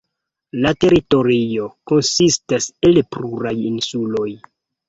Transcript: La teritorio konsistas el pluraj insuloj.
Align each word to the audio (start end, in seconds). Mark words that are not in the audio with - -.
La 0.65 0.71
teritorio 0.85 1.69
konsistas 1.91 2.71
el 2.91 2.99
pluraj 3.17 3.55
insuloj. 3.75 4.29